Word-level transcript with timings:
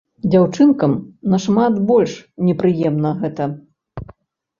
Дзяўчынкам 0.33 0.91
нашмат 1.33 1.73
больш 1.89 2.13
непрыемна 2.47 3.11
гэта. 3.21 3.43